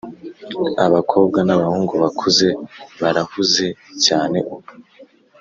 abakobwa 0.85 1.39
n'abahungu 1.43 1.93
bakuze 2.03 2.47
barahuze 3.01 3.65
cyane 4.05 4.37
ubu. 4.53 4.69